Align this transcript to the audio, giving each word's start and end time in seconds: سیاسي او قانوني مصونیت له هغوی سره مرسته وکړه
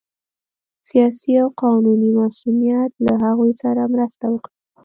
سیاسي 0.89 1.31
او 1.43 1.47
قانوني 1.61 2.09
مصونیت 2.19 2.91
له 3.05 3.11
هغوی 3.25 3.51
سره 3.61 3.81
مرسته 3.93 4.25
وکړه 4.29 4.53